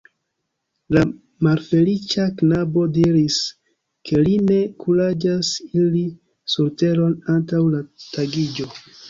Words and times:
La 0.95 1.01
malfeliĉa 1.47 2.25
knabo 2.39 2.85
diris, 2.95 3.37
ke 4.09 4.23
li 4.23 4.33
ne 4.47 4.57
kuraĝas 4.85 5.53
iri 5.83 6.03
surteron 6.57 7.17
antaŭ 7.37 7.63
la 7.77 7.85
tagiĝo. 8.09 8.69